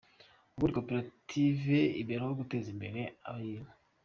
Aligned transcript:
Ubundi 0.55 0.73
koperative 0.77 1.79
ibereho 2.01 2.31
guteza 2.41 2.67
imbere 2.73 3.01
abayirimo. 3.27 3.71